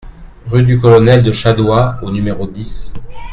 [0.47, 2.95] Rue du Colonel de Chadois au numéro dix